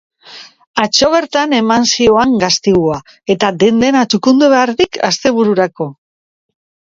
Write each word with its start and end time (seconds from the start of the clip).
Atzo 0.83 1.09
bertan 1.15 1.51
eman 1.57 1.85
zioan 1.95 2.33
gaztigua 2.43 2.97
eta 3.35 3.51
den-dena 3.65 4.03
txukundu 4.15 4.51
behar 4.55 4.75
dik 4.81 4.99
astebururako. 5.11 5.89